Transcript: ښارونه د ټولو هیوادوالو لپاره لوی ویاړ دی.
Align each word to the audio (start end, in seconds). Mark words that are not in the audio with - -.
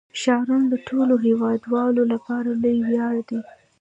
ښارونه 0.19 0.65
د 0.69 0.75
ټولو 0.87 1.13
هیوادوالو 1.25 2.01
لپاره 2.13 2.49
لوی 2.61 2.77
ویاړ 2.89 3.15
دی. 3.29 3.39